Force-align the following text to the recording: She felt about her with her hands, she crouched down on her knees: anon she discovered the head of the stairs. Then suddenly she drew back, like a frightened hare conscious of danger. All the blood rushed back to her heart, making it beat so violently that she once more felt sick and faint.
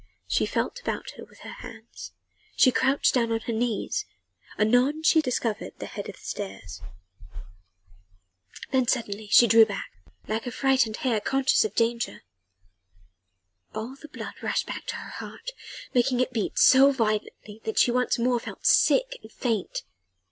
She 0.27 0.47
felt 0.47 0.79
about 0.81 1.11
her 1.11 1.25
with 1.25 1.41
her 1.41 1.53
hands, 1.61 2.11
she 2.55 2.71
crouched 2.71 3.13
down 3.13 3.31
on 3.31 3.41
her 3.41 3.53
knees: 3.53 4.07
anon 4.57 5.03
she 5.03 5.21
discovered 5.21 5.73
the 5.77 5.85
head 5.85 6.09
of 6.09 6.15
the 6.15 6.23
stairs. 6.25 6.81
Then 8.71 8.87
suddenly 8.87 9.27
she 9.29 9.45
drew 9.45 9.63
back, 9.63 9.91
like 10.27 10.47
a 10.47 10.51
frightened 10.51 10.97
hare 11.05 11.21
conscious 11.21 11.63
of 11.65 11.75
danger. 11.75 12.23
All 13.75 13.95
the 13.95 14.07
blood 14.07 14.33
rushed 14.41 14.65
back 14.65 14.87
to 14.87 14.95
her 14.95 15.11
heart, 15.11 15.51
making 15.93 16.19
it 16.19 16.33
beat 16.33 16.57
so 16.57 16.91
violently 16.91 17.61
that 17.65 17.77
she 17.77 17.91
once 17.91 18.17
more 18.17 18.39
felt 18.39 18.65
sick 18.65 19.19
and 19.21 19.31
faint. 19.31 19.83